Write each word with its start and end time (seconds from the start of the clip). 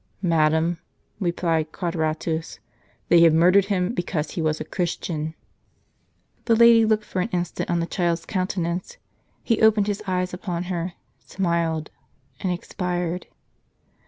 ""Madam," 0.35 0.79
replied 1.19 1.71
Quadratus, 1.71 2.57
"they 3.09 3.21
have 3.21 3.35
murdered 3.35 3.65
him 3.65 3.93
because 3.93 4.31
he 4.31 4.41
was 4.41 4.59
a 4.59 4.63
Christian." 4.65 5.35
The 6.45 6.55
lady 6.55 6.85
looked 6.85 7.05
for 7.05 7.21
an 7.21 7.29
instant 7.29 7.69
on 7.69 7.81
the 7.81 7.85
child's 7.85 8.25
countenance. 8.25 8.97
He 9.43 9.61
opened 9.61 9.85
his 9.85 10.01
eyes 10.07 10.33
upon 10.33 10.63
her, 10.73 10.93
smiled, 11.23 11.91
and 12.39 12.51
expired. 12.51 13.27